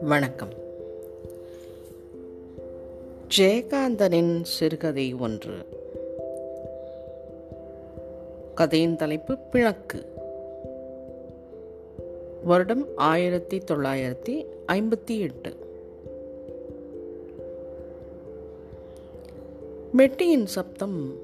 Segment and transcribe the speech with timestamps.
[0.00, 0.48] வணக்கம்.
[3.36, 5.52] ஜெயகாந்தனின் சிறுகதை ஒன்று.
[8.54, 10.12] கதையின் தலைப்பு பிணக்கு.
[12.44, 15.56] வருடம் ஆயிரத்தி தொள்ளாயிரத்தி ஐம்பத்தி எட்டு.
[19.96, 21.18] மெட்டியின் சப்தம்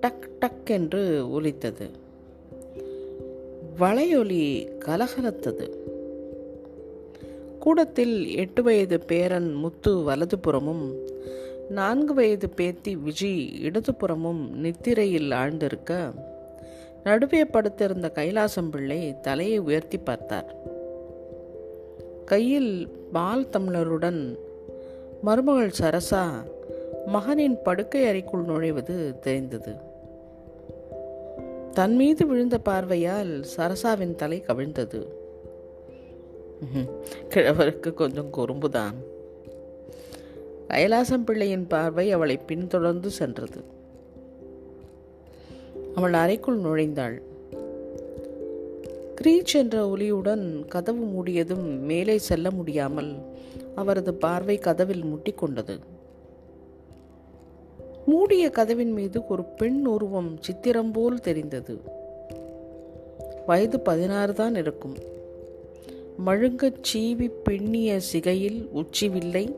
[0.00, 2.08] டக் டக் என்று ஒலித்தது.
[3.80, 5.70] வளையொலி கலகலத்தது.
[7.58, 10.94] கூடத்தில் எட்டு வயது பேரன் முத்து வலதுபுறமும்
[11.68, 16.12] நான்கு வயது பேத்தி விஜி இடதுபுறமும் நித்திரையில் ஆழ்ந்திருக்க
[17.04, 20.54] நடுவே படுத்திருந்த கைலாசம் பிள்ளை தலையை உயர்த்தி பார்த்தார்.
[22.24, 24.38] கையில் பால் தமிழருடன்
[25.22, 26.26] மருமகள் சரசா
[27.06, 29.88] மகனின் படுக்கை அறைக்குள் நுழைவது தெரிந்தது.
[31.80, 35.06] தன் மீது விழுந்த பார்வையால் சரசாவின் தலை கவிழ்ந்தது.
[37.28, 38.96] கிழவருக்கு கொஞ்சம் குறும்புதான்.
[40.68, 43.64] கைலாசம் பிள்ளையின் பார்வை அவளை பின்தொடர்ந்து சென்றது.
[45.94, 47.22] அவள் அறைக்குள் நுழைந்தாள்.
[49.20, 53.18] கிரீச் என்ற ஒலியுடன் கதவு மூடியதும் மேலே செல்ல முடியாமல்
[53.74, 55.78] அவரது பார்வை கதவில் முட்டிக்கொண்டது.
[58.10, 61.80] மூடிய கதவின் மீது ஒரு பெண் உருவம் சித்திரம் போல் தெரிந்தது.
[63.46, 64.96] வயது பதினாறு தான் இருக்கும்.
[66.26, 69.54] மழுங்கச் சீவி பின்னிய சிகையில் உச்சிவில்லை.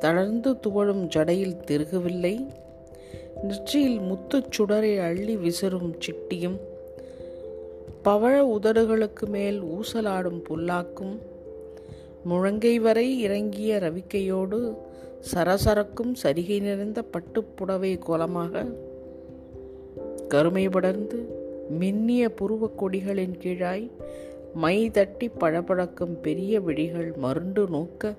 [0.00, 2.46] தளர்ந்து துவழும் ஜடையில் திருகவில்லை.
[3.42, 6.58] நெற்றியில் முத்துச் சுடரை அள்ளி விசிறும் சிட்டியும்
[8.04, 11.18] பவழ உதடுகளுக்கு மேல் ஊசலாடும் புல்லாக்கும்
[12.30, 14.76] முழங்கை வரை இறங்கிய ரவிக்கையோடு
[15.20, 18.66] சரசரக்கும் சரிகை நிறைந்த பட்டுப்புடவை கோலமாக
[20.28, 21.44] கருமை படர்ந்து
[21.80, 23.90] மின்னிய புருவக் கொடிகளின் கீழாய்
[24.54, 28.14] மை தட்டி பழபழக்கும் பெரிய விழிகள் மருண்டு நோக்க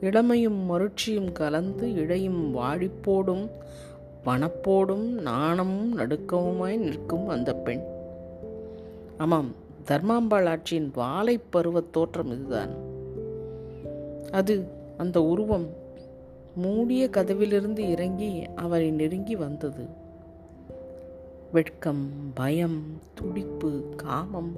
[0.00, 3.48] இளமையும் மருட்சியும் கலந்து இடையும் வாழிப்போடும்
[4.24, 7.82] பணப்போடும் நாணமும் நடுக்கவுமாய் நிற்கும் அந்த பெண்.
[9.18, 9.54] ஆமாம்
[9.86, 12.68] தர்மாம்பாள் ஆட்சியின் வாழை பருவ தோற்றம் இதுதான்.
[14.30, 14.64] அது
[14.96, 15.66] அந்த உருவம்
[16.56, 19.86] மூடிய கதவிலிருந்து இறங்கி அவரை நெருங்கி வந்தது.
[21.52, 24.56] வெட்கம் பயம் துடிப்பு காமம்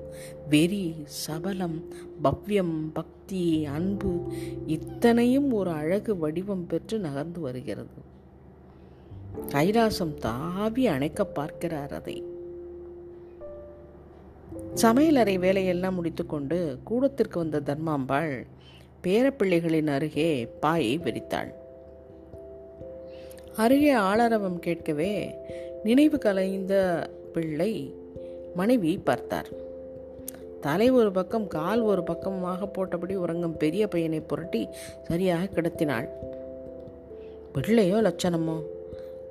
[0.49, 1.85] வெறி சபலம்
[2.25, 4.13] பவ்யம் பக்தி அன்பு
[4.67, 7.99] இத்தனையும் ஒரு அழகு வடிவம் பெற்று நகர்ந்து வருகிறது.
[9.47, 12.23] கைலாசம் தாவி அணைக்க பார்க்கிறார் அதை.
[14.75, 18.47] சமையலறை வேலையெல்லாம் முடித்துக்கொண்டு கூடத்திற்கு வந்த தர்மாம்பாள்
[19.03, 21.58] பேரப்பிள்ளைகளின் அருகே பாயை விரித்தாள்
[23.63, 25.13] அருகே ஆளரவம் கேட்கவே
[25.85, 26.75] நினைவு கலைந்த
[27.35, 27.73] பிள்ளை
[28.55, 29.49] மனைவி பார்த்தார்.
[30.61, 34.69] தலை ஒரு பக்கம் கால் ஒரு பக்கமாக போட்டபடி உறங்கும் பெரிய பையனை புரட்டி
[35.09, 36.09] சரியாக கிடத்தினாள்.
[37.53, 38.57] பிள்ளையோ லட்சணமோ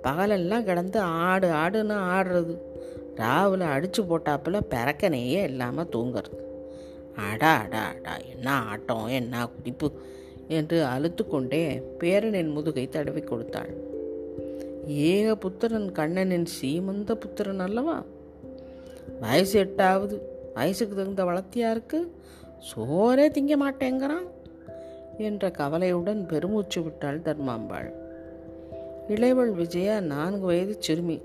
[0.02, 2.56] பகலெல்லாம் கிடந்து ஆடு ஆடுன்னு ஆடுறது.
[3.16, 6.40] ராவில் அடித்து போட்டாப்புல பிறக்கனையே இல்லாமல் தூங்குறது.
[7.30, 9.90] அடா அடா அடா என்ன ஆட்டம் என்ன குதிப்பு
[10.48, 13.72] என்று அழுத்து கொண்டே பேரனின் முதுகை தடவி கொடுத்தாள்.
[14.88, 18.04] ஏக புத்திரன் கண்ணனின் சீமந்த புத்திரன் அல்லவா?
[19.22, 20.22] வயசு எட்டாவது
[20.54, 22.08] வயசுக்கு தகுந்த வளர்த்தியாருக்கு
[22.60, 24.28] சோரே திங்க மாட்டேங்கிறான்
[25.18, 27.92] என்ற கவலையுடன் பெருமூச்சு விட்டாள் தர்மாம்பாள்.
[29.08, 31.22] இளைவள் விஜயா நான்கு வயது சிறுமி.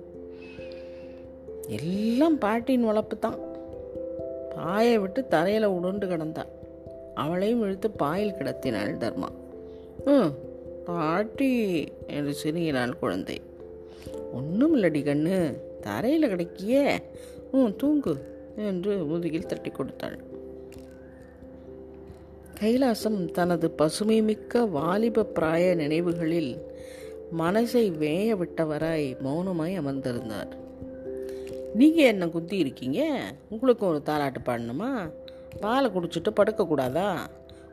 [1.69, 3.39] எல்லாம் பாட்டியின் வளர்ப்பு தான்
[4.57, 6.53] பாயை விட்டு தரையில் உருண்டு கிடந்தாள்
[7.15, 9.29] அவளையும் இழுத்து பாயில் கிடத்தினாள் தர்மா.
[10.05, 10.31] ம்
[10.85, 13.41] பாட்டி என்று சிறுங்கினாள் குழந்தை.
[14.33, 15.55] ஒன்றும் இல்லடி கண்ணு.
[15.81, 16.99] தரையில் கிடைக்கியே.
[17.53, 18.17] ம் தூங்கு
[18.57, 20.19] என்று முதுகில் தட்டி கொடுத்தாள்.
[22.61, 26.61] கைலாசம் தனது பசுமை மிக்க வாலிப பிராய நினைவுகளில்
[27.39, 30.61] மனசை வேய விட்டவராய் மௌனமாய் அமர்ந்திருந்தார்.
[31.75, 33.21] நீங்கள் என்ன குத்தி இருக்கீங்க?
[33.49, 35.13] உங்களுக்கும் ஒரு தாலாட்டு பாடணுமா?
[35.61, 37.19] பாலை குடிச்சிட்டு படுக்கக்கூடாதா?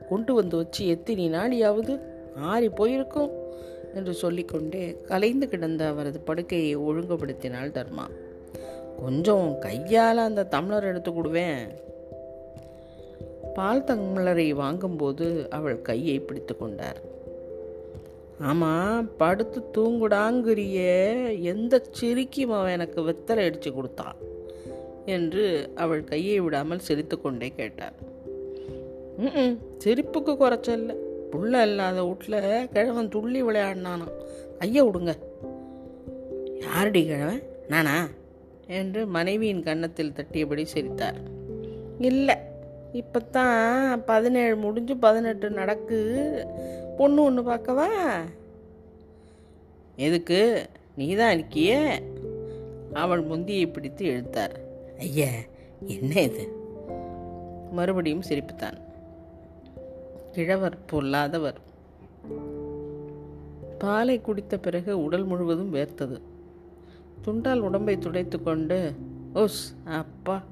[0.09, 1.99] கொண்டு வந்து வச்சு எத்தினி நாளியாவது
[2.35, 3.47] ஆறி போயிருக்கும்.
[3.95, 8.05] என்று சொல்லிக்கொண்டே கலைந்து கிடந்த அவரது படுக்கையை ஒழுங்குபடுத்தினாள் தர்மா.
[8.99, 11.67] கொஞ்சம் கையால் அந்த தமிழர் எடுத்து கொடுவேன்.
[13.53, 17.07] பால் தமிழரை வாங்கும்போது அவள் கையை பிடித்து கொண்டார்.
[18.41, 20.79] ஆமாம் படுத்து தூங்குடாங்கிறிய
[21.41, 24.15] எந்த சிரிக்கும் அவன் எனக்கு வெத்தலை அடித்து கொடுத்தான்
[25.05, 27.93] என்று அவள் கையை விடாமல் சிரித்து கொண்டே கேட்டார்.
[29.17, 30.95] ம் சிரிப்புக்கு குறைச்சல்ல.
[31.31, 34.11] புள்ள இல்லாத வீட்டில் கிழவன் துள்ளி விளையாடினானா?
[34.59, 35.15] ஐயா விடுங்க.
[36.61, 37.43] யாரடி கிழவன்?
[37.67, 38.07] நானா?
[38.67, 41.15] என்று மனைவியின் கன்னத்தில் தட்டியபடி சிரித்தார்.
[41.99, 42.35] இல்லை
[42.93, 45.97] இப்போத்தான் பதினேழு முடிஞ்சு பதினெட்டு நடக்கு.
[46.97, 47.87] பொண்ணு ஒன்று பார்க்கவா?
[49.95, 50.69] எதுக்கு?
[50.95, 52.01] நீ தான் இருக்கியே?
[52.93, 54.59] அவள் முந்தியை பிடித்து இழுத்தார்.
[54.99, 55.27] ஐயா
[55.87, 56.47] என்ன இது?
[57.71, 58.87] மறுபடியும் சிரிப்புத்தான்.
[60.31, 61.59] கிழவர் பொல்லாதவர்.
[63.77, 66.21] பாலை குடித்த பிறகு உடல் முழுவதும் வேர்த்தது.
[67.21, 68.93] துண்டால் உடம்பை துடைத்து கொண்டு
[69.33, 70.43] ஓஸ் அப்பா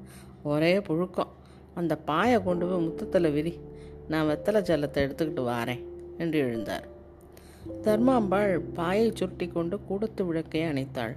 [0.42, 1.32] ஒரே புழுக்கம்.
[1.74, 3.60] அந்த பாயை கொண்டு போய் முத்தத்தில் விரி.
[4.08, 5.84] நான் வெத்தலை ஜலத்தை எடுத்துக்கிட்டு வாரேன்
[6.18, 6.86] என்று எழுந்தார்.
[7.82, 11.16] தர்மாம்பாள் பாயை சுருட்டி கொண்டு கூடத்து விளக்கை அணைத்தாள்.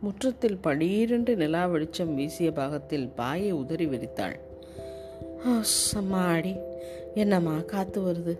[0.00, 4.36] முற்றத்தில் படீரென்று நிலா வெளிச்சம் வீசிய பாகத்தில் பாயை உதறி விரித்தாள்.
[5.92, 6.56] சம்மாடி
[7.14, 8.38] என்னம்மா காத்து வருது?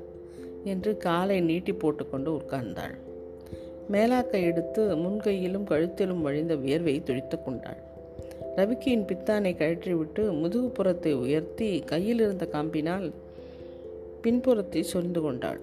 [0.64, 2.94] என்று காலை நீட்டி போட்டுக்கொண்டு உட்கார்ந்தாள்.
[3.92, 7.76] மேலாக்கை எடுத்து முன்கையிலும் கழுத்திலும் வழிந்த வியர்வை துடித்து கொண்டாள்.
[8.56, 13.12] ரவிக்கியின் பித்தானை கழற்றிவிட்டு முதுகுப்புறத்தை உயர்த்தி கையில் இருந்த காம்பினால்
[14.22, 15.60] பின்புறத்தை சொரிந்து கொண்டாள்.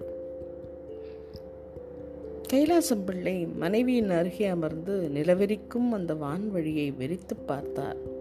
[2.52, 8.16] கைலாசம் பிள்ளை மனைவியின் அருகே அமர்ந்து நிலவெறிக்கும் அந்த வான்வழியை வெறித்து பார்த்தார்.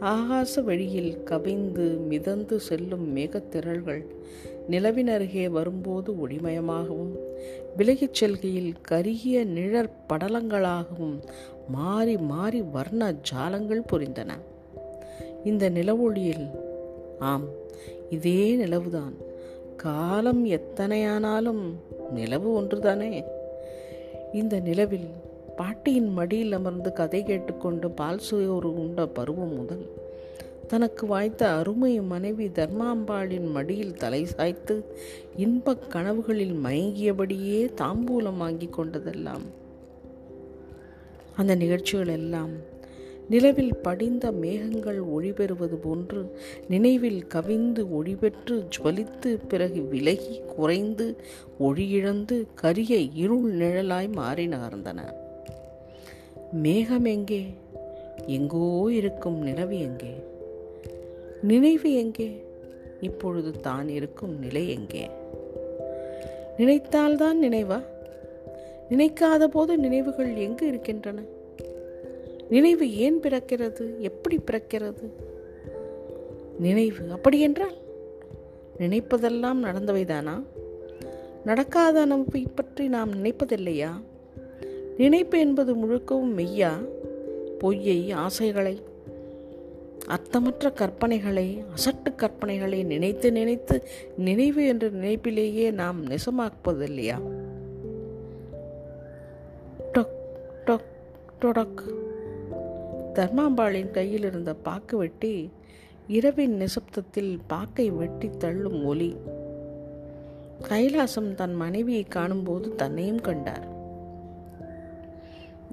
[0.00, 4.04] ஆகாச வழியில் கவிந்து மிதந்து செல்லும் மேகத்திரள்கள்
[4.68, 7.18] நிலவின் அருகே வரும்போது ஒளிமயமாகவும்
[7.76, 11.22] விலகிச் செல்கையில் கருகிய நிழற் படலங்களாகவும்
[11.68, 14.30] மாறி மாறி வர்ண ஜாலங்கள் புரிந்தன.
[15.44, 16.50] இந்த நிலவொளியில்
[17.18, 17.44] ஆம்
[18.10, 19.14] இதே நிலவுதான்.
[19.76, 21.74] காலம் எத்தனையானாலும்
[22.10, 23.24] நிலவு ஒன்றுதானே.
[24.32, 25.10] இந்த நிலவில்
[25.56, 29.86] பாட்டியின் மடியில் அமர்ந்து கதை கேட்டுக்கொண்டு பால் சுயோறு உண்ட பருவம் முதல்.
[30.68, 34.84] தனக்கு வாய்த்த அருமை மனைவி தர்மாம்பாளின் மடியில் தலை சாய்த்து
[35.36, 39.46] இன்பக் கனவுகளில் மயங்கியபடியே தாம்பூலம் வாங்கி கொண்டதெல்லாம்.
[41.36, 42.50] அந்த நிகழ்ச்சிகள் எல்லாம்
[43.28, 46.38] நிலவில் படிந்த மேகங்கள் ஒளிபெறுவது போன்று
[46.68, 51.16] நினைவில் கவிந்து ஒளிபெற்று ஜுவலித்து பிறகு விலகி குறைந்து
[51.60, 55.19] ஒளியிழந்து கரிய இருள் நிழலாய் மாறி நகர்ந்தன
[56.52, 57.46] மேகம் எங்கே?
[58.26, 60.14] எங்கோ இருக்கும் நிலவு எங்கே?
[61.42, 62.44] நினைவு எங்கே?
[63.00, 65.10] இப்பொழுது தான் இருக்கும் நிலை எங்கே?
[66.58, 67.82] நினைத்தால்தான் நினைவா?
[68.90, 71.22] நினைக்காத போது நினைவுகள் எங்கு இருக்கின்றன?
[72.48, 73.98] நினைவு ஏன் பிறக்கிறது?
[73.98, 75.10] எப்படி பிறக்கிறது?
[76.58, 77.76] நினைவு அப்படி என்றால்
[78.78, 80.42] நினைப்பதெல்லாம் நடந்தவைதானா?
[81.44, 83.90] நடக்காத அனுபவை பற்றி நாம் நினைப்பதில்லையா?
[85.00, 86.70] நினைப்பு என்பது முழுக்கவும் மெய்யா
[87.58, 88.82] பொய்யை ஆசைகளை
[90.06, 93.82] அர்த்தமற்ற கற்பனைகளை அசட்டு கற்பனைகளை நினைத்து நினைத்து
[94.16, 97.22] நினைவு என்ற நினைப்பிலேயே நாம் நெசமாக்குவதில்லையா?
[99.92, 100.16] டொக்
[100.66, 100.90] டொக்
[101.40, 101.82] டொடக்.
[103.14, 105.50] தர்மாம்பாளின் கையில் இருந்த பாக்கு வெட்டி
[106.06, 109.16] இரவின் நிசப்தத்தில் பாக்கை வெட்டி தள்ளும் ஒலி.
[110.68, 113.79] கைலாசம் தன் மனைவியை காணும்போது தன்னையும் கண்டார்.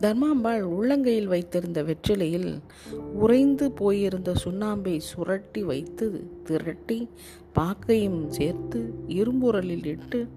[0.01, 2.59] தர்மாம்பாள் உள்ளங்கையில் வைத்திருந்த வெற்றிலையில்
[3.13, 7.09] உறைந்து போயிருந்த சுண்ணாம்பை சுரட்டி வைத்து திரட்டி
[7.55, 10.27] பாக்கையும் சேர்த்து இரும்புரலில் இட்டு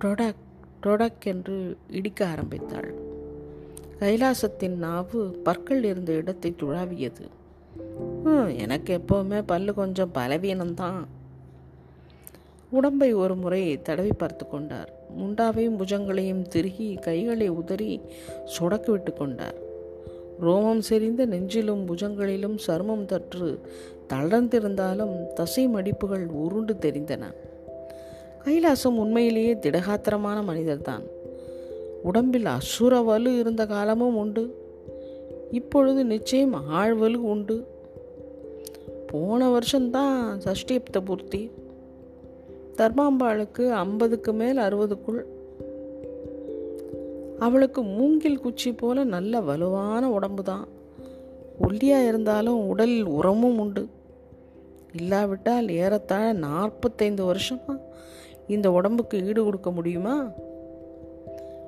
[0.00, 0.42] டொடக்
[0.82, 2.94] டொடக் என்று இடிக்க ஆரம்பித்தாள்.
[4.00, 7.26] கைலாசத்தின் நாவு பற்கள் இருந்த இடத்தை துழாவியது.
[8.56, 11.04] எனக்கு எப்போவுமே பல்லு கொஞ்சம் பலவீனம்தான்.
[12.70, 14.93] உடம்பை ஒரு முறை தடவி பார்த்து கொண்டார்.
[15.18, 18.00] முண்டாவையும் புஜங்களையும் திருகி கைகளை உதறி
[18.58, 19.54] சொடக்கு விட்டு கொண்டார்.
[20.40, 23.60] ரோமம் செறிந்த நெஞ்சிலும் புஜங்களிலும் சருமம் தற்று
[24.12, 27.22] தளர்ந்திருந்தாலும் தசை மடிப்புகள் உருண்டு தெரிந்தன.
[28.44, 31.02] கைலாசம் உண்மையிலேயே திடகாத்திரமான மனிதர்தான்.
[32.02, 34.62] உடம்பில் அசுர வலு இருந்த காலமும் உண்டு.
[35.50, 37.66] இப்பொழுது நிச்சயம் ஆழ்வலு உண்டு.
[39.06, 41.50] போன வருஷம்தான் சஷ்டிப்த பூர்த்தி.
[42.78, 45.22] தர்மாம்பாளுக்கு ஐம்பதுக்கு மேல் அறுபதுக்குள்.
[47.38, 50.68] அவளுக்கு மூங்கில் குச்சி போல நல்ல வலுவான உடம்பு தான்
[51.68, 53.86] ஒல்லியாக இருந்தாலும் உடலில் உரமும் உண்டு.
[54.94, 57.80] இல்லாவிட்டால் ஏறத்தாழ நாற்பத்தைந்து வருஷமா
[58.48, 60.28] இந்த உடம்புக்கு ஈடு கொடுக்க முடியுமா?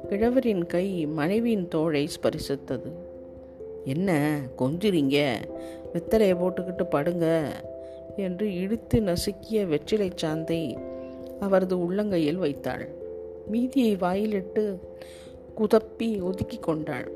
[0.09, 2.93] கிழவரின் கை மனைவியின் தோழை ஸ்பரிசித்தது.
[3.85, 5.35] என்ன கொஞ்சிறீங்க?
[5.93, 7.43] வெத்தலையை போட்டுக்கிட்டு படுங்க
[8.17, 10.79] என்று இழுத்து நசுக்கிய வெற்றிலை சாந்தை
[11.41, 12.89] அவரது உள்ளங்கையில் வைத்தாள்.
[13.47, 14.79] மீதியை வாயிலிட்டு
[15.57, 17.11] குதப்பி ஒதுக்கி கொண்டாள்.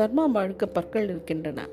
[0.00, 1.68] தர்மாம்பாளுக்கு பற்கள் இருக்கின்றன.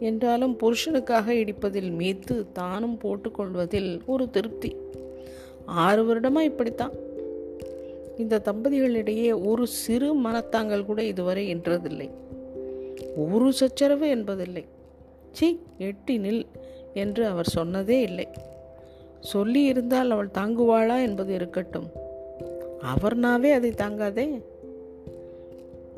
[0.00, 4.76] என்றாலும் புருஷனுக்காக இடிப்பதில் மீத்து தானும் போட்டுக்கொள்வதில் ஒரு திருப்தி.
[5.66, 6.92] ஆறு வருடமாக இப்படித்தான்.
[8.18, 12.10] இந்த தம்பதிகளிடையே ஒரு சிறு மனத்தாங்கள் கூட இதுவரை என்றதில்லை.
[13.32, 14.64] ஒரு சச்சரவு என்பதில்லை.
[15.32, 16.44] சி எட்டி நில்
[16.94, 18.28] என்று அவர் சொன்னதே இல்லை.
[19.24, 21.90] சொல்லி இருந்தால் அவள் தாங்குவாளா என்பது இருக்கட்டும்.
[22.80, 24.42] அவர்னாவே அதை தாங்காதே.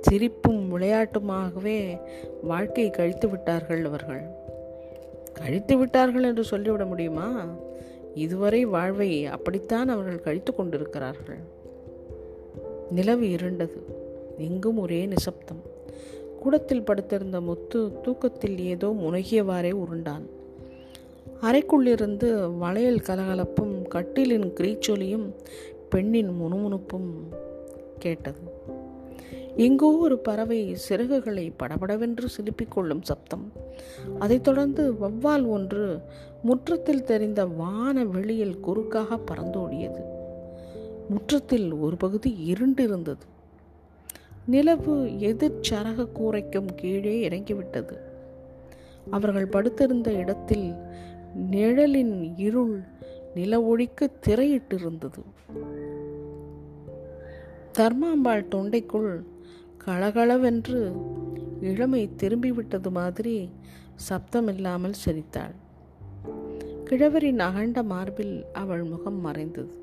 [0.00, 2.00] சிரிப்பும் விளையாட்டுமாகவே
[2.42, 4.23] வாழ்க்கையை கழித்து விட்டார்கள் அவர்கள்.
[5.33, 7.47] கழித்து விட்டார்கள் என்று சொல்லிவிட முடியுமா?
[8.14, 11.38] இதுவரை வாழ்வை அப்படித்தான் அவர்கள் கழித்து கொண்டிருக்கிறார்கள்.
[12.90, 13.80] நிலவு இருண்டது.
[14.38, 15.62] எங்கும் ஒரே நிசப்தம்.
[16.40, 20.35] கூடத்தில் படுத்திருந்த முத்து தூக்கத்தில் ஏதோ முனகியவாறே உருண்டான்.
[21.43, 25.35] அறைக்குள்ளிருந்து வளையல் கலகலப்பும் கட்டிலின் கிரீச்சொலியும்
[25.88, 27.12] பெண்ணின் முணுமுணுப்பும்
[27.99, 28.38] கேட்டது.
[29.57, 33.52] எங்கோ ஒரு பறவை சிறகுகளை படபடவென்று சிலுப்பிக் கொள்ளும் சப்தம்.
[34.19, 36.00] அதைத் தொடர்ந்து வவ்வால் ஒன்று
[36.43, 40.00] முற்றத்தில் தெரிந்த வான வெளியில் குறுக்காக பறந்தோடியது.
[41.09, 43.26] முற்றத்தில் ஒரு பகுதி இருண்டிருந்தது.
[44.47, 47.97] நிலவு எதிர்ச்சரக கூரைக்கும் கீழே இறங்கிவிட்டது.
[49.11, 50.75] அவர்கள் படுத்திருந்த இடத்தில்
[51.35, 52.85] நிழலின் இருள்
[53.35, 55.23] நில ஒழிக்கு திரையிட்டிருந்தது.
[57.78, 59.23] தர்மாம்பாள் தொண்டைக்குள்
[59.76, 60.92] கலகலவென்று
[61.61, 63.50] இளமை திரும்பிவிட்டது மாதிரி
[64.09, 65.54] சப்தமில்லாமல் சிரித்தாள்.
[66.85, 69.75] கிழவரின் அகண்ட மார்பில் அவள் முகம் மறைந்தது.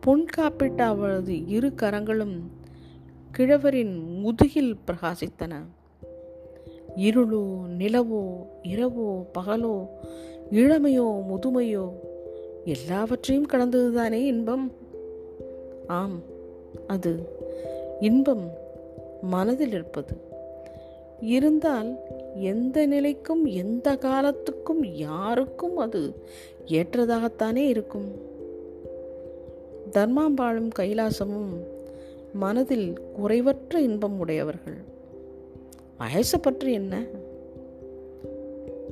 [0.00, 2.50] பொன் காப்பிட்ட அவளது இரு கரங்களும்
[3.32, 5.64] கிழவரின் முதுகில் பிரகாசித்தன.
[6.96, 9.88] இருளோ நிலவோ இரவோ பகலோ
[10.50, 11.90] இளமையோ முதுமையோ
[12.64, 14.72] எல்லாவற்றையும் கடந்ததுதானே இன்பம்?
[15.86, 16.20] ஆம்
[16.86, 17.28] அது
[18.00, 18.50] இன்பம்
[19.22, 20.16] மனதில் இருப்பது.
[21.20, 21.96] இருந்தால்
[22.34, 26.14] எந்த நிலைக்கும் எந்த காலத்துக்கும் யாருக்கும் அது
[26.66, 28.06] ஏற்றதாகத்தானே இருக்கும்.
[29.90, 31.52] தர்மாம்பாளும் கைலாசமும்
[32.32, 34.92] மனதில் குறைவற்ற இன்பம் உடையவர்கள்.
[35.98, 37.02] வயசை பற்றி என்ன?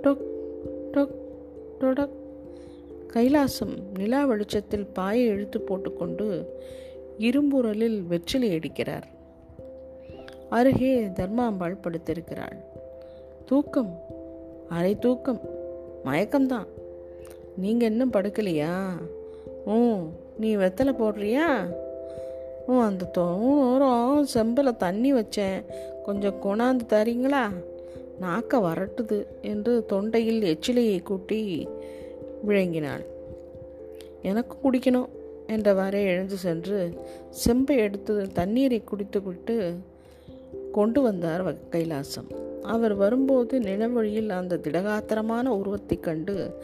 [0.03, 0.25] டொக்
[0.93, 1.15] டொக்
[1.81, 2.21] டொடக்.
[3.13, 6.57] கைலாசம் நிலா வெளிச்சத்தில் பாயை இழுத்து போட்டுக்கொண்டு
[7.19, 9.03] இரும்புரலில் வெற்றிலை அடிக்கிறார்.
[10.51, 12.57] அருகே தர்மாம்பாள் படுத்திருக்கிறாள்.
[13.47, 13.99] தூக்கம்
[14.69, 15.41] அரை தூக்கம்
[16.05, 16.67] மயக்கம்தான்.
[17.57, 18.89] நீங்கள் இன்னும் படுக்கலையா?
[19.67, 19.73] ஓ
[20.39, 21.75] நீ வெத்தலை போடுறியா?
[22.69, 25.65] அந்த தோரம் செம்பில் தண்ணி வச்சேன்.
[26.03, 27.43] கொஞ்சம் கொணாந்து தரீங்களா?
[28.21, 31.69] நாக்க வரட்டுது என்று தொண்டையில் எச்சிலையை கூட்டி
[32.47, 33.05] விளங்கினாள்
[34.23, 35.09] எனக்கு குடிக்கணும்
[35.47, 37.01] என்றவாறே எழுந்து சென்று
[37.31, 39.79] செம்பை எடுத்து தண்ணீரை குடித்து விட்டு
[40.73, 42.61] கொண்டு வந்தார் கைலாசம்.
[42.63, 46.57] அவர் வரும்போது நிலவழியில் அந்த திடகாத்திரமான உருவத்தை கண்டு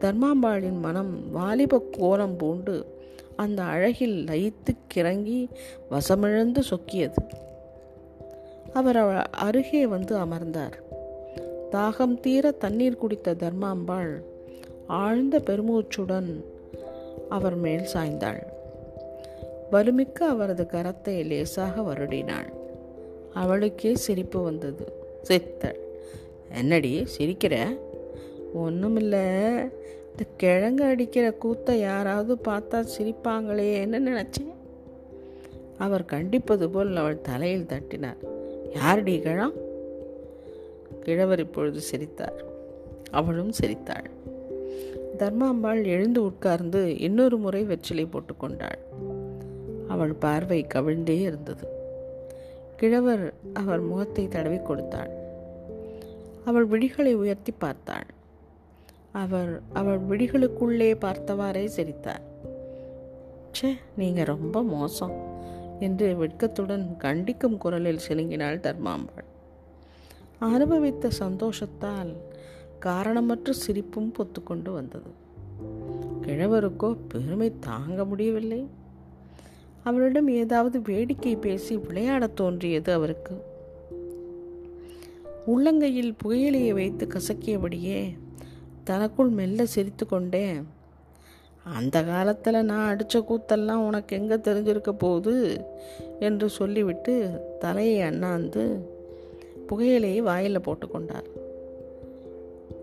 [0.00, 2.95] தர்மாம்பாளின் மனம் வாலிப கோலம் பூண்டு
[3.36, 5.48] அந்த அழகில் லயித்து கிறங்கி
[5.90, 7.22] வசமிழந்து சொக்கியது.
[8.72, 10.78] அவர் அருகே வந்து அமர்ந்தார்.
[11.72, 14.20] தாகம் தீர தண்ணீர் குடித்த தர்மாம்பாள்
[14.86, 16.44] ஆழ்ந்த பெருமூச்சுடன்
[17.28, 18.42] அவர் மேல் சாய்ந்தாள்.
[19.72, 22.52] வலுமிக்க அவரது கரத்தை லேசாக வருடினாள்.
[23.34, 24.92] அவளுக்கே சிரிப்பு வந்தது.
[25.22, 25.80] சித்தள்
[26.52, 27.78] என்னடி சிரிக்கிற?
[28.56, 29.16] ஒன்றுமில்ல
[30.16, 34.52] இந்த கிழங்கு அடிக்கிற கூத்தை யாராவது பார்த்தா சிரிப்பாங்களேன்னு நினச்சேன்
[35.78, 38.20] அவர் கண்டிப்பது போல் அவள் தலையில் தட்டினார்.
[38.74, 39.52] யாரடி கிழம்?
[41.02, 42.44] கிழவர் இப்பொழுது சிரித்தார்.
[43.10, 44.10] அவளும் சிரித்தாள்.
[45.18, 48.80] தர்மாம்பாள் எழுந்து உட்கார்ந்து இன்னொரு முறை வெற்றிலை போட்டுக்கொண்டாள்
[49.88, 51.68] அவள் பார்வை கவிழ்ந்தே இருந்தது.
[52.76, 55.10] கிழவர் அவர் முகத்தை தடவி கொடுத்தாள்.
[56.44, 58.06] அவள் விழிகளை உயர்த்தி பார்த்தாள்.
[59.16, 62.20] அவர் அவர் விழிகளுக்குள்ளே பார்த்தவாறே சிரித்தார்.
[63.52, 65.24] ச்சே நீங்க ரொம்ப மோசம்
[65.80, 69.24] என்று வெட்கத்துடன் கண்டிக்கும் குரலில் சிலுங்கினாள் தர்மாம்பாள்.
[70.38, 72.14] அனுபவித்த சந்தோஷத்தால்
[72.78, 75.10] காரணமற்ற சிரிப்பும் பொத்துக்கொண்டு வந்தது.
[76.22, 78.66] கிழவருக்கோ பெருமை தாங்க முடியவில்லை.
[79.84, 83.42] அவளிடம் ஏதாவது வேடிக்கை பேசி விளையாடத் தோன்றியது அவருக்கு.
[85.46, 88.14] உள்ளங்கையில் புகையிலையை வைத்து கசக்கியபடியே
[88.88, 90.46] தனக்குள் மெல்ல சிரித்து கொண்டே
[91.76, 95.36] அந்த காலத்தில் நான் அடித்த கூத்தெல்லாம் உனக்கு எங்கே தெரிஞ்சிருக்க போகுது?
[96.18, 97.14] என்று சொல்லிவிட்டு
[97.58, 98.64] தலையை அண்ணாந்து
[99.68, 101.28] புகையிலையை வாயில் போட்டுக்கொண்டார்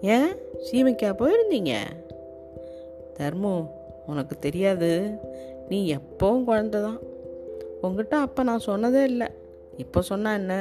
[0.01, 0.31] ஏன்?
[0.65, 1.73] சீமைக்கா போயிருந்தீங்க?
[3.19, 3.53] தர்மு
[4.05, 4.91] உனக்கு தெரியாது.
[5.69, 6.99] நீ எப்போவும் குழந்தை தான்
[7.81, 9.27] உங்ககிட்ட அப்போ நான் சொன்னதே இல்லை.
[9.77, 10.55] இப்போ சொன்னா என்ன?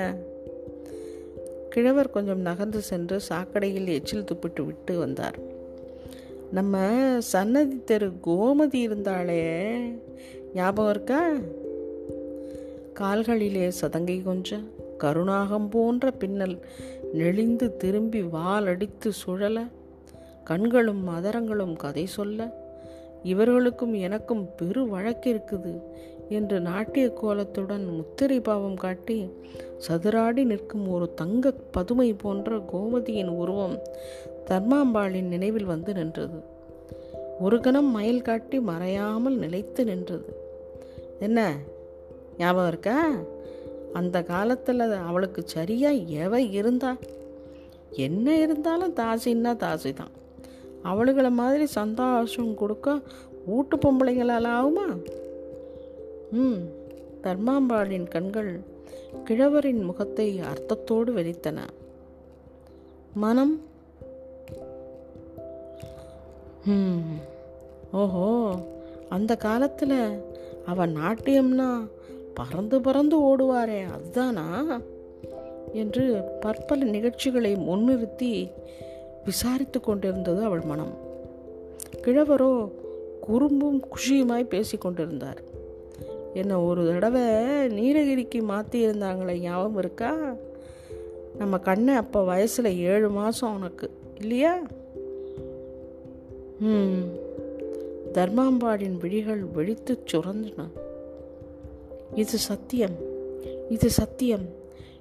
[1.73, 5.39] கிழவர் கொஞ்சம் நகர்ந்து சென்று சாக்கடையில் எச்சில் துப்பிட்டு விட்டு வந்தார்.
[6.53, 6.75] நம்ம
[7.19, 9.43] சன்னதி தெரு கோமதி இருந்தாளே
[10.55, 11.31] ஞாபகம் இருக்கா?
[13.01, 16.59] கால்களிலே சதங்கை கொஞ்சம் கருணாகம் போன்ற பின்னல்
[17.13, 19.65] நெளிந்து திரும்பி வால் அடித்து சுழல
[20.45, 22.51] கண்களும் மதரங்களும் கதை சொல்ல
[23.23, 25.81] இவர்களுக்கும் எனக்கும் பெரு வழக்கு இருக்குது
[26.33, 29.19] என்று நாட்டிய கோலத்துடன் முத்திரை பாவம் காட்டி
[29.89, 33.77] சதுராடி நிற்கும் ஒரு தங்க பதுமை போன்ற கோமதியின் உருவம்
[34.47, 36.39] தர்மாம்பாளின் நினைவில் வந்து நின்றது.
[37.41, 40.29] ஒரு கணம் மயில் காட்டி மறையாமல் நிலைத்து நின்றது.
[41.21, 41.57] என்ன?
[42.39, 42.99] ஞாபகம் இருக்கா?
[43.93, 46.97] அந்த காலத்தில் அவளுக்கு சரியாக எவ இருந்தா?
[47.97, 50.13] என்ன இருந்தாலும் தாசின்னா தாசி தான்
[50.85, 53.01] அவளுகளை மாதிரி சந்தோஷம் கொடுக்க
[53.47, 54.87] வீட்டு பொம்பளைங்களால் ஆகுமா
[56.33, 56.69] ம்.
[57.23, 58.61] தர்மாம்பாளின் கண்கள்
[59.25, 61.59] கிழவரின் முகத்தை அர்த்தத்தோடு வெறித்தன.
[63.15, 63.61] மனம்?
[66.67, 67.01] ம்.
[67.93, 68.55] ஓஹோ
[69.09, 70.23] அந்த காலத்தில்
[70.67, 71.89] அவன் நாட்டியம்னா
[72.35, 74.81] பறந்து பறந்து ஓடுவாரே அதுதானா?
[75.73, 78.51] என்று பற்பல நிகழ்ச்சிகளை முன்னிறுத்தி
[79.25, 80.95] விசாரித்து கொண்டிருந்தது அவள் மனம்.
[82.03, 82.71] கிழவரோ
[83.21, 85.52] குறும்பும் குஷியுமாய் பேசி கொண்டிருந்தார்.
[86.35, 87.23] என்னை ஒரு தடவை
[87.69, 90.35] நீலகிரிக்கு மாற்றியிருந்தாங்களே ஞாபகம் இருக்கா?
[91.39, 94.59] நம்ம கண்ணை அப்போ வயசில் ஏழு மாதம் உனக்கு இல்லையா?
[96.61, 97.03] ம்
[98.13, 100.67] தர்மாம்பாடின் விழிகள் வெடித்து சுரந்தன.
[102.15, 102.97] இது சத்தியம்
[103.69, 104.47] இது சத்தியம்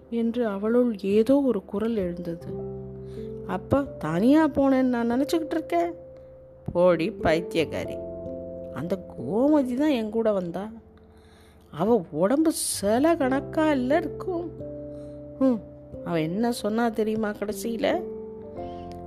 [0.09, 2.47] என்று அவளுள் ஏதோ ஒரு குரல் எழுந்தது.
[3.47, 5.93] அப்பா தனியாக போனேன்னு நான் நினச்சிக்கிட்டு இருக்கேன்.
[6.73, 7.97] போடி பைத்தியக்காரி.
[8.73, 10.71] அந்த கோமதி தான் என் கூட வந்தா.
[11.71, 14.51] அவள் உடம்பு சில கணக்காக இல்லை இருக்கும்.
[15.39, 15.59] ம்
[16.05, 18.03] அவள் என்ன சொன்னா தெரியுமா கடைசியில்?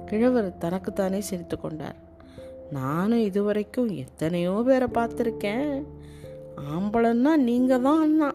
[0.06, 1.97] கிழவர் தனக்குத்தானே சிரித்து கொண்டார்.
[2.71, 5.83] நானும் இதுவரைக்கும் எத்தனையோ பேரை பார்த்துருக்கேன்.
[6.73, 8.35] ஆம்பளன்னா நீங்கள் தான் அண்ணா.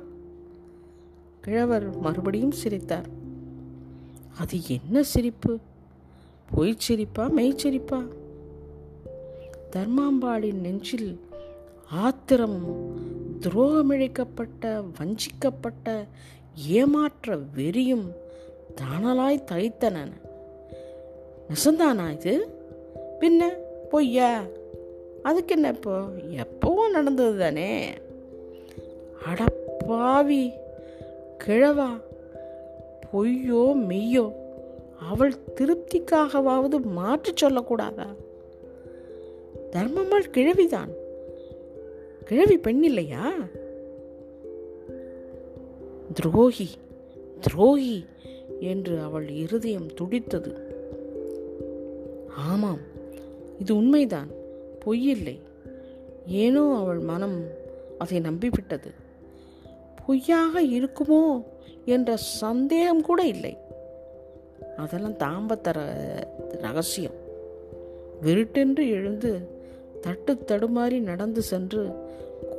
[1.42, 3.08] கிழவர் மறுபடியும் சிரித்தார்.
[4.40, 5.58] அது என்ன சிரிப்பு?
[6.56, 8.08] பொய் சிரிப்பா மெய்ச்சிரிப்பா
[9.72, 11.20] தர்மாம்பாளின் நெஞ்சில்
[11.92, 12.62] ஆத்திரம்
[13.40, 16.06] துரோகமிழைக்கப்பட்ட வஞ்சிக்கப்பட்ட
[16.68, 18.12] ஏமாற்ற வெறியும்
[18.76, 20.12] தானலாய் தைத்தன
[21.50, 22.48] நெசந்தானா இது?
[23.20, 23.48] பின்ன
[23.90, 24.44] பொய்யா?
[25.24, 26.02] அதுக்கு என்ன இப்போ?
[26.30, 27.94] எப்பவும் நடந்தது தானே
[29.26, 30.52] அடப்பாவி
[31.48, 32.02] கிழவா?
[33.14, 34.34] பொய்யோ மெய்யோ
[35.10, 38.08] அவள் திருப்திக்காகவாவது மாற்றி சொல்லக்கூடாதா?
[39.72, 40.99] தர்மம்மாள் கிழவிதான்.
[42.30, 43.34] கிழவி பெண் இல்லையா
[46.14, 46.70] துரோகி
[47.42, 48.06] துரோகி
[48.60, 50.52] என்று அவள் இருதயம் துடித்தது.
[52.36, 52.78] ஆமாம்
[53.60, 54.28] இது உண்மைதான்
[54.80, 55.40] பொய்யில்லை.
[56.26, 57.44] ஏனோ அவள் மனம்
[57.98, 58.92] அதை நம்பிவிட்டது.
[60.06, 61.44] பொய்யாக இருக்குமோ
[61.86, 63.58] என்ற சந்தேகம் கூட இல்லை.
[64.78, 65.80] அதெல்லாம் தாம்பத்தர
[66.62, 67.18] ரகசியம்.
[68.22, 69.58] விருட்டென்று எழுந்து
[70.02, 71.90] தட்டு தடுமாறி நடந்து சென்று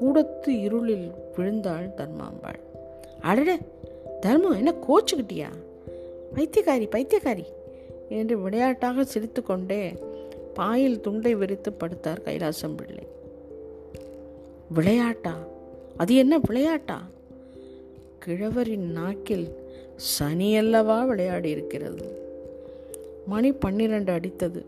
[0.00, 2.61] கூடத்து இருளில் விழுந்தாள் தர்மாம்பாள்.
[3.20, 3.59] அடட
[4.20, 5.48] தர்மம் என்ன கோச்சுக்கிட்டியா?
[6.35, 7.44] பைத்தியக்காரி பைத்தியக்காரி
[8.09, 9.92] என்று விளையாட்டாக சிரித்து கொண்டே
[10.55, 13.07] பாயில் துண்டை விரித்து படுத்தார் கைலாசம் பிள்ளை.
[14.74, 15.37] விளையாட்டா?
[15.96, 17.03] அது என்ன விளையாட்டா?
[18.18, 19.48] கிழவரின் நாக்கில்
[20.18, 22.18] சனியல்லவா விளையாடி இருக்கிறது
[23.26, 24.64] மணி பன்னிரண்டு அடித்தது.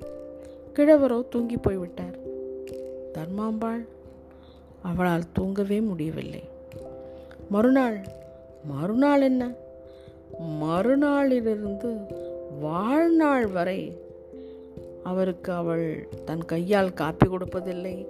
[0.74, 2.21] கிழவரோ தூங்கி போய்விட்டார்.
[3.14, 3.86] தர்மாம்பாள்
[4.82, 6.42] அவளால் தூங்கவே முடியவில்லை.
[7.48, 8.04] மறுநாள்
[8.64, 9.52] மறுநாள் என்ன?
[10.40, 12.14] மறுநாளிலிருந்து
[12.60, 13.96] வாழ்நாள் வரை
[15.02, 18.06] அவருக்கு அவள் தன் கையால் காப்பி கொடுப்பதில்லை.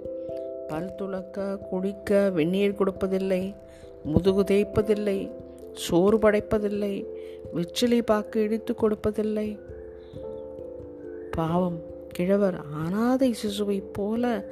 [0.67, 3.55] பல் துளக்க குடிக்க வெந்நீர் கொடுப்பதில்லை.
[4.03, 5.31] முதுகு தேய்ப்பதில்லை.
[5.73, 7.05] சோறு படைப்பதில்லை.
[7.55, 9.59] விச்சிலி பாக்கு இடித்து கொடுப்பதில்லை.
[11.31, 11.79] பாவம்
[12.11, 14.45] கிழவர் அனாதை சிசுவைப் போல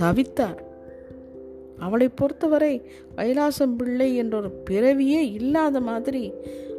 [0.00, 0.64] தவித்தார்.
[1.78, 6.32] அவளை பொறுத்தவரை கைலாசம் பிள்ளை என்ற ஒரு பிறவியே இல்லாத மாதிரி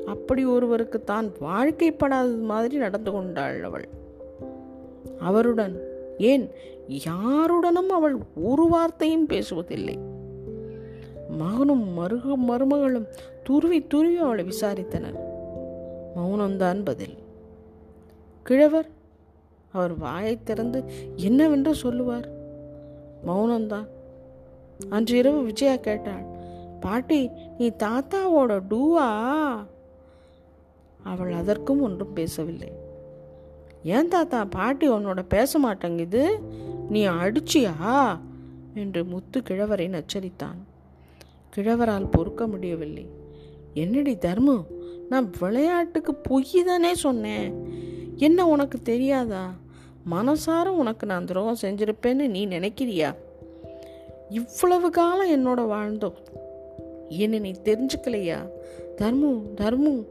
[0.06, 3.88] அப்படி ஒருவருக்கு தான் வாழ்க்கைப்படாதது மாதிரி நடந்து கொண்டாள் அவள்.
[5.20, 5.82] அவருடன்
[6.18, 6.50] ஏன்
[6.88, 9.98] யாருடனும் அவள் ஒரு வார்த்தையும் பேசுவதில்லை.
[11.30, 13.06] மகனும் மருக மருமகளும்
[13.44, 15.20] துருவி துருவி அவளை விசாரித்தனர்.
[16.16, 17.18] மௌனம்தான் பதில்.
[18.44, 18.90] கிழவர்
[19.72, 20.84] அவர் வாயை திறந்து
[21.16, 22.37] என்னவென்று சொல்லுவார்?
[23.26, 23.88] மௌனம்தான்.
[24.90, 26.36] அன்று இரவு விஜயா கேட்டாள்
[26.80, 29.10] பாட்டி நீ தாத்தாவோட டூவா?
[31.04, 32.72] அவள் அதற்கும் ஒன்றும் பேசவில்லை.
[33.84, 36.40] ஏன் தாத்தா பாட்டி உன்னோட பேச மாட்டேங்குது
[36.90, 38.20] நீ அடிச்சியா?
[38.74, 40.60] என்று முத்து கிழவரை நச்சரித்தான்.
[41.56, 43.10] கிழவரால் பொறுக்க முடியவில்லை.
[43.74, 44.66] என்னடி தர்மம்?
[45.10, 47.76] நான் விளையாட்டுக்கு பொய் தானே சொன்னேன்.
[48.16, 49.52] என்ன உனக்கு தெரியாதா?
[50.12, 53.16] மனசார உனக்கு நான் துரோகம் செஞ்சிருப்பேன்னு நீ நினைக்கிறியா?
[54.30, 56.14] இவ்வளவு காலம் என்னோட வாழ்ந்தோம்.
[57.08, 58.50] என்ன நீ தெரிஞ்சுக்கலையா?
[58.98, 60.06] தர்மு தர்மு.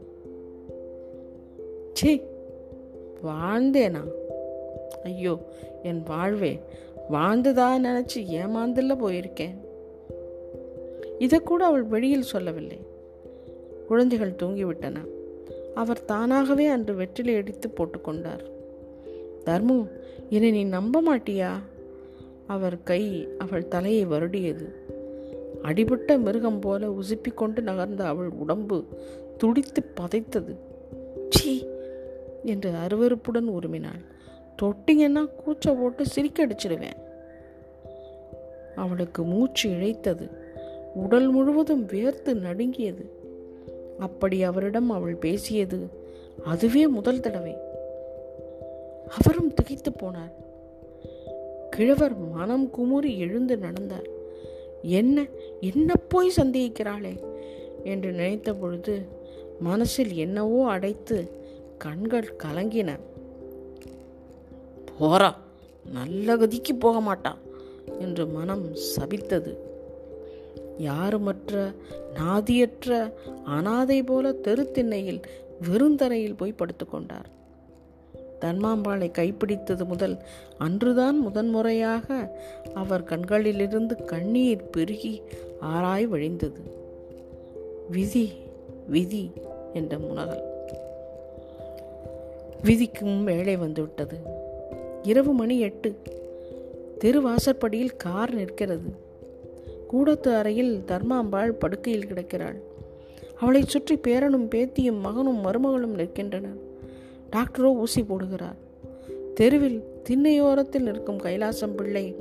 [1.93, 2.27] சே
[3.23, 4.01] வாழ்ந்தேனா?
[5.03, 5.37] ஐயோ
[5.83, 6.59] என் வாழ்வே
[7.11, 9.55] வாழ்ந்ததா நினச்சி ஏமாந்துல போயிருக்கேன்.
[11.17, 12.79] இதை கூட அவள் வெளியில் சொல்லவில்லை.
[13.87, 14.95] குழந்தைகள் தூங்கிவிட்டன.
[15.75, 18.55] அவர் தானாகவே அன்று வெற்றிலை அடித்து போட்டுக்கொண்டார்.
[19.47, 19.89] தர்மு
[20.29, 21.51] என்னை நீ நம்ப மாட்டியா?
[22.47, 24.65] அவர் கை அவள் தலையை வருடியது.
[25.61, 28.85] அடிபட்ட மிருகம் போல உசுப்பிக்கொண்டு நகர்ந்த அவள் உடம்பு
[29.37, 30.55] துடித்து பதைத்தது.
[31.29, 31.65] சீ
[32.43, 34.03] என்று அருவறுப்புடன் உருமினாள்.
[34.61, 36.97] தொட்டிங்கன்னா கூச்ச போட்டு சிரிக்க அடிச்சிடுவேன்
[38.75, 40.31] அவளுக்கு மூச்சு இழைத்தது.
[40.95, 43.11] உடல் முழுவதும் வேர்த்து நடுங்கியது.
[43.99, 45.79] அப்படி அவரிடம் அவள் பேசியது
[46.45, 47.66] அதுவே முதல் தடவை.
[49.09, 50.31] அவரும் திகைத்து போனார்.
[51.69, 54.07] கிழவர் மனம் குமுறி எழுந்து நடந்தார்.
[54.81, 55.25] என்ன
[55.61, 57.23] என்ன போய் சந்தேகிக்கிறாளே?
[57.83, 59.05] என்று நினைத்த பொழுது
[59.59, 61.31] மனசில் என்னவோ அடைத்து
[61.77, 62.99] கண்கள் கலங்கின.
[64.99, 65.35] போறா
[65.91, 67.33] நல்ல கதிக்கு போக மாட்டா
[67.99, 69.57] என்று மனம் சபித்தது.
[70.77, 71.73] யாருமற்ற
[72.13, 75.21] நாதியற்ற அனாதை போல தெருத்திண்ணையில்
[75.61, 77.35] வெறுந்தரையில் போய் படுத்துக்கொண்டார்.
[78.41, 80.17] தன்மாம்பாளை கைப்பிடித்தது முதல்
[80.57, 82.37] அன்றுதான் முதன்முறையாக
[82.73, 85.21] அவர் கண்களிலிருந்து கண்ணீர் பெருகி
[85.61, 86.61] ஆராய் வழிந்தது.
[87.89, 88.31] விதி
[88.87, 89.31] விதி
[89.73, 90.43] என்ற முனகல்.
[92.63, 94.19] விதிக்கும் வேலை வந்துவிட்டது
[95.03, 95.95] இரவு மணி எட்டு.
[96.99, 98.89] தெருவாசற்படியில் கார் நிற்கிறது.
[99.87, 102.55] கூடத்து அறையில் தர்மாம்பாள் படுக்கையில் கிடக்கிறாள்.
[103.39, 106.66] அவளை சுற்றி பேரனும் பேத்தியும் மகனும் மருமகளும் நிற்கின்றனர்.
[107.31, 108.57] டாக்டரோ ஊசி போடுகிறார்.
[109.33, 112.15] தெருவில் திண்ணையோரத்தில் நிற்கும் கைலாசம் பிள்ளை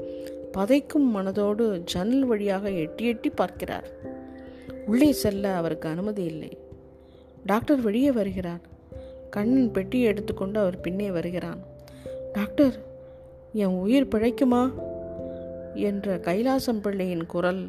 [0.53, 3.91] பதைக்கும் மனதோடு ஜன்னல் வழியாக எட்டி எட்டி பார்க்கிறார்.
[4.87, 6.59] உள்ளே செல்ல அவருக்கு அனுமதி இல்லை.
[7.47, 8.61] டாக்டர் வெளியே வருகிறார்.
[9.31, 11.59] கண்ணின் பெட்டியை எடுத்துக்கொண்டு அவர் பின்னே வருகிறான்.
[12.33, 12.75] டாக்டர்
[13.53, 14.73] என் உயிர் பிழைக்குமா?
[15.75, 17.69] என்ற கைலாசம் பிள்ளையின் குரல்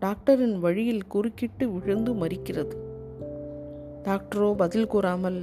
[0.00, 2.76] டாக்டரின் வழியில் குறுக்கிட்டு விழுந்து மறிக்கிறது.
[4.04, 5.42] டாக்டரோ பதில் கூறாமல்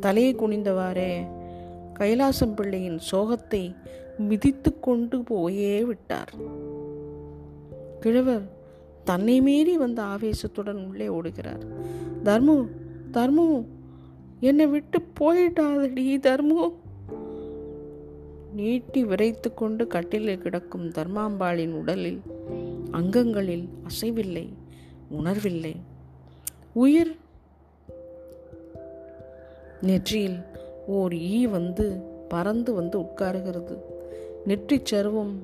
[0.00, 1.26] தலையை குனிந்தவாறே.
[1.98, 3.74] கைலாசம் பிள்ளையின் சோகத்தை
[4.18, 6.32] மிதித்து கொண்டு போயே விட்டார்.
[8.00, 8.50] கிழவர்
[9.04, 11.64] தன்னை மீறி வந்த ஆவேசத்துடன் உள்ளே ஓடுகிறார்.
[12.24, 12.66] தர்மு
[13.12, 13.64] தர்மு
[14.40, 16.72] என்னை விட்டு போயிட்டாதடி தர்மு.
[18.54, 22.22] நீட்டி விரைத்து கொண்டு கட்டிலில் கிடக்கும் தர்மாம்பாளின் உடலில்
[22.90, 24.48] அங்கங்களில் அசைவில்லை
[25.08, 25.74] உணர்வில்லை.
[26.72, 27.16] உயிர்
[29.84, 30.36] நெற்றியில்
[30.86, 31.92] ஓர் ஈ வந்து
[32.28, 33.78] பறந்து வந்து உட்காருகிறது.
[34.44, 35.38] நெற்றிச் சருவம்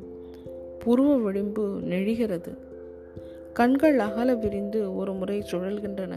[0.85, 2.57] புருவ விளிம்பு நெழிகிறது.
[3.53, 6.13] கண்கள் அகல விரிந்து ஒரு முறை சுழல்கின்றன.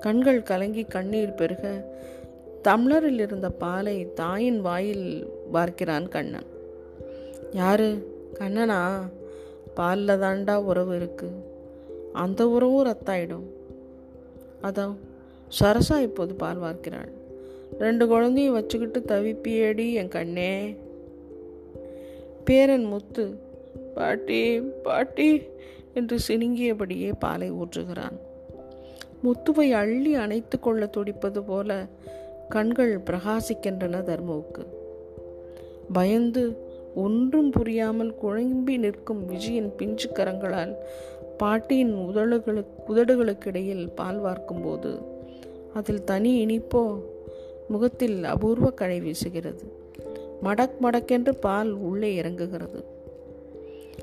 [0.00, 1.94] கண்கள் கலங்கி கண்ணீர் பெருக
[2.62, 6.46] தம்ளரில் இருந்த பாலை தாயின் வாயில் பார்க்கிறான் கண்ணன்.
[7.52, 8.14] யாரு?
[8.34, 8.96] கண்ணனா?
[9.74, 11.30] பாலில் தாண்டா உறவு இருக்கு.
[12.12, 13.46] அந்த உறவும் ரத்தாயிடும்.
[14.62, 14.96] அதான்
[15.60, 17.24] சரசா இப்போது பால் வார்க்கிறாள்.
[17.78, 20.76] ரெண்டு குழந்தையும் வச்சுக்கிட்டு தவிப்பியடி என் கண்ணே.
[22.44, 23.38] பேரன் முத்து
[23.94, 25.42] பாட்டி பாட்டி
[25.94, 28.16] என்று சினுங்கியபடியே பாலை ஊற்றுகிறான்.
[29.24, 31.86] முத்துவை அள்ளி அணைத்து கொள்ள துடிப்பது போல
[32.48, 34.64] கண்கள் பிரகாசிக்கின்றன தர்மவுக்கு.
[35.92, 36.56] பயந்து
[36.94, 40.74] ஒன்றும் புரியாமல் குழம்பி நிற்கும் விஜயின் பிஞ்சு கரங்களால்
[41.36, 45.02] பாட்டியின் உதடுகளுக்கு உதடுகளுக்கிடையில் பால் வார்க்கும்போது
[45.74, 47.00] அதில் தனி இனிப்போ?
[47.68, 49.60] முகத்தில் அபூர்வ கழை வீசுகிறது.
[50.42, 52.84] மடக் மடக்கென்று பால் உள்ளே இறங்குகிறது.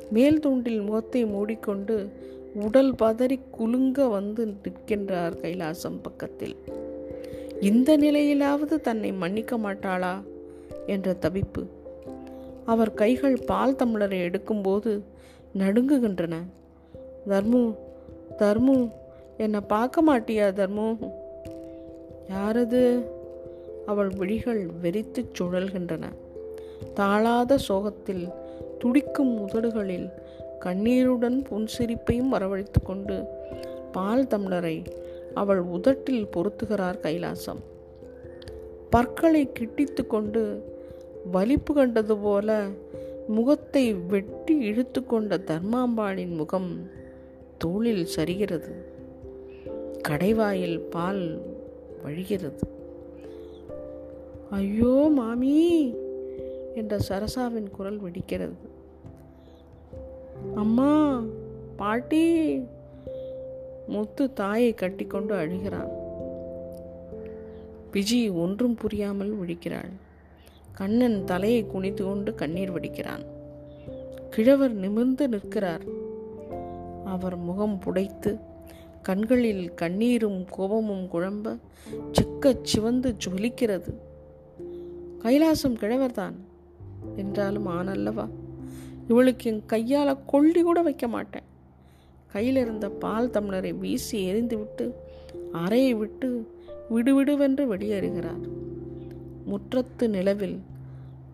[0.10, 2.10] மேல் தூண்டில் முகத்தை மூடிக்கொண்டு
[2.56, 6.56] உடல் பதறி குலுங்க வந்து நிற்கின்றார் கைலாசம் பக்கத்தில்.
[7.62, 10.24] இந்த நிலையிலாவது தன்னை மன்னிக்க மாட்டாளா?
[10.88, 11.68] என்ற தவிப்பு.
[12.66, 15.02] அவர் கைகள் பால் தமிழரை எடுக்கும்போது
[15.58, 16.36] நடுங்குகின்றன.
[17.28, 17.76] தர்மு
[18.38, 18.90] தர்மு
[19.38, 21.12] என்னை பார்க்க மாட்டியா தர்மு?
[22.30, 23.04] யாரது?
[23.86, 26.04] அவள் விழிகள் வெறித்துச் சுழல்கின்றன.
[26.94, 28.28] தாளாத சோகத்தில்
[28.80, 30.10] துடிக்கும் உதடுகளில்
[30.60, 33.24] கண்ணீருடன் புன்சிரிப்பையும் வரவழைத்து கொண்டு
[33.92, 34.86] பால் தம்ளரை
[35.34, 37.62] அவள் உதட்டில் பொருத்துகிறார் கைலாசம்.
[38.90, 40.64] பற்களை கிட்டித்து கொண்டு
[41.32, 42.68] வலிப்பு கண்டது போல
[43.28, 46.90] முகத்தை வெட்டி இழுத்து கொண்ட தர்மாம்பாளின் முகம்
[47.58, 48.72] தோளில் சரிகிறது.
[50.08, 51.42] கடைவாயில் பால்
[52.04, 52.82] வழிகிறது.
[54.54, 55.58] ஐயோ மாமி
[56.76, 58.58] என்ற சரசாவின் குரல் வெடிக்கிறது.
[60.56, 61.22] அம்மா
[61.76, 62.24] பாட்டி
[63.88, 65.92] முத்து தாயை கட்டிக்கொண்டு அழுகிறான்
[67.94, 69.92] விஜி ஒன்றும் புரியாமல் விழிக்கிறாள்.
[70.74, 73.26] கண்ணன் தலையை குனித்து கொண்டு கண்ணீர் வடிக்கிறான்.
[74.30, 75.84] கிழவர் நிமிர்ந்து நிற்கிறார்.
[77.06, 78.40] அவர் முகம் புடைத்து
[79.02, 81.58] கண்களில் கண்ணீரும் கோபமும் குழம்ப
[82.12, 83.92] சிக்கச் சிவந்து ஜொலிக்கிறது.
[85.24, 86.34] கைலாசம் கிழவர்தான்
[87.16, 88.30] என்றாலும் ஆனல்லவா
[89.08, 91.44] இவளுக்கு என் கையால் கொள்ளி கூட வைக்க மாட்டேன்.
[92.28, 94.96] கையில் இருந்த பால் தமிழரை வீசி எரிந்து விட்டு
[95.52, 96.48] அறையை விட்டு
[96.90, 98.44] விடுவிடுவென்று வெளியேறுகிறார்.
[99.46, 100.62] முற்றத்து நிலவில்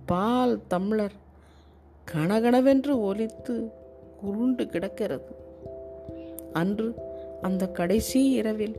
[0.05, 1.17] பால் தம்ளர்
[2.11, 3.71] கனகனவென்று ஒலித்து
[4.21, 5.35] உருண்டு கிடக்கிறது.
[6.53, 6.93] அன்று
[7.41, 8.75] அந்த கடைசி இரவில்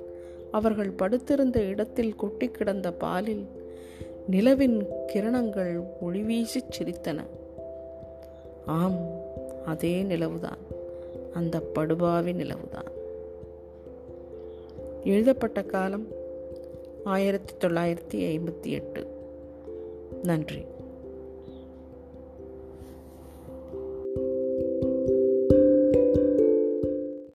[0.51, 3.49] அவர்கள் படுத்திருந்த இடத்தில் கொட்டி கிடந்த பாலில்
[4.31, 7.21] நிலவின் கிரணங்கள் ஒளிவீசிச் சிரித்தன.
[8.66, 9.07] ஆம்
[9.66, 10.61] அதே நிலவுதான்.
[11.35, 12.90] அந்த படுபாவி நிலவுதான்.
[15.05, 16.07] எழுதப்பட்ட காலம்
[17.05, 19.07] ஆயிரத்தி தொள்ளாயிரத்தி ஐம்பத்தி எட்டு.
[20.23, 20.64] நன்றி.